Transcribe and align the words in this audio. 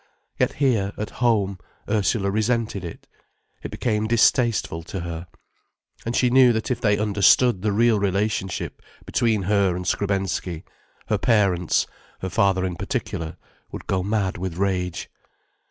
Yet 0.39 0.53
here, 0.53 0.93
at 0.97 1.11
home, 1.21 1.59
Ursula 1.87 2.31
resented 2.31 2.83
it. 2.83 3.05
It 3.61 3.69
became 3.69 4.07
distasteful 4.07 4.81
to 4.81 5.01
her. 5.01 5.27
And 6.07 6.15
she 6.15 6.31
knew 6.31 6.51
that 6.53 6.71
if 6.71 6.81
they 6.81 6.97
understood 6.97 7.61
the 7.61 7.71
real 7.71 7.99
relationship 7.99 8.81
between 9.05 9.43
her 9.43 9.75
and 9.75 9.85
Skrebensky, 9.85 10.63
her 11.05 11.19
parents, 11.19 11.85
her 12.21 12.29
father 12.31 12.65
in 12.65 12.77
particular, 12.77 13.37
would 13.71 13.85
go 13.85 14.01
mad 14.01 14.39
with 14.39 14.57
rage. 14.57 15.07